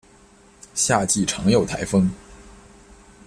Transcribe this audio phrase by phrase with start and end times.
[0.73, 2.09] 夏季常有台风。